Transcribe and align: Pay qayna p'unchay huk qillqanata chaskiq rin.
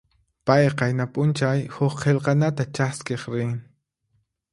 Pay 0.49 0.63
qayna 0.79 1.05
p'unchay 1.13 1.59
huk 1.75 1.95
qillqanata 2.05 2.63
chaskiq 2.75 3.21
rin. 3.35 3.53